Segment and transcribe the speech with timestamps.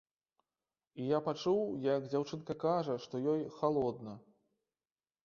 [1.01, 4.17] І я пачуў, як дзяўчынка кажа, што ёй халодна.